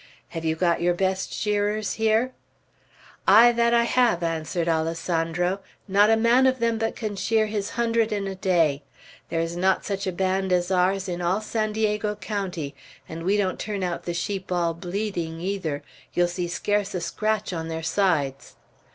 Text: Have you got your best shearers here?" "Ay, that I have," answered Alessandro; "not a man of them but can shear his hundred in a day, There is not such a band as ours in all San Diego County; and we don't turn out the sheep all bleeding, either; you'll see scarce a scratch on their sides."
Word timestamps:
Have 0.29 0.43
you 0.43 0.55
got 0.55 0.81
your 0.81 0.95
best 0.95 1.31
shearers 1.31 1.93
here?" 1.93 2.31
"Ay, 3.27 3.51
that 3.51 3.71
I 3.71 3.83
have," 3.83 4.23
answered 4.23 4.67
Alessandro; 4.67 5.59
"not 5.87 6.09
a 6.09 6.17
man 6.17 6.47
of 6.47 6.57
them 6.57 6.79
but 6.79 6.95
can 6.95 7.15
shear 7.15 7.45
his 7.45 7.69
hundred 7.77 8.11
in 8.11 8.25
a 8.25 8.33
day, 8.33 8.81
There 9.29 9.39
is 9.41 9.55
not 9.55 9.85
such 9.85 10.07
a 10.07 10.11
band 10.11 10.51
as 10.51 10.71
ours 10.71 11.07
in 11.07 11.21
all 11.21 11.39
San 11.39 11.71
Diego 11.73 12.15
County; 12.15 12.73
and 13.07 13.21
we 13.21 13.37
don't 13.37 13.59
turn 13.59 13.83
out 13.83 14.05
the 14.05 14.15
sheep 14.15 14.51
all 14.51 14.73
bleeding, 14.73 15.39
either; 15.39 15.83
you'll 16.15 16.27
see 16.27 16.47
scarce 16.47 16.95
a 16.95 16.99
scratch 17.01 17.53
on 17.53 17.67
their 17.67 17.83
sides." 17.83 18.55